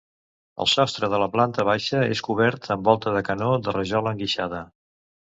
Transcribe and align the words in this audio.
El 0.63 0.67
sostre 0.69 1.09
de 1.13 1.17
la 1.23 1.25
planta 1.33 1.65
baixa 1.67 1.99
és 2.15 2.23
cobert 2.27 2.65
amb 2.75 2.89
volta 2.91 3.13
de 3.17 3.21
canó 3.27 3.51
de 3.67 3.75
rajola 3.75 4.15
enguixada. 4.17 4.63